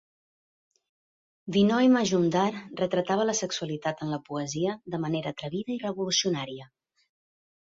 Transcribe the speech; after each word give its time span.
Binoy 1.55 1.89
Majumdar 1.95 2.53
retratava 2.79 3.27
la 3.31 3.35
sexualitat 3.41 4.01
en 4.07 4.15
la 4.15 4.19
poesia 4.31 4.75
de 4.95 5.03
manera 5.05 5.35
atrevida 5.37 5.77
i 5.77 5.79
revolucionària. 5.87 6.69